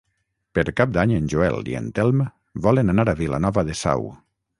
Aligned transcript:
Per 0.59 0.61
Cap 0.79 0.93
d'Any 0.95 1.11
en 1.17 1.27
Joel 1.33 1.67
i 1.73 1.77
en 1.79 1.91
Telm 1.99 2.23
volen 2.69 2.93
anar 2.95 3.05
a 3.13 3.15
Vilanova 3.21 3.65
de 3.69 3.77
Sau. 3.83 4.09